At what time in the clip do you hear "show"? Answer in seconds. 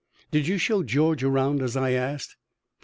0.57-0.81